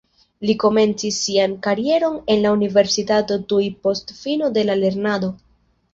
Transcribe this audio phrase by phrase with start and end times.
[0.49, 5.35] Li komencis sian karieron en la universitato tuj post fino de la lernado.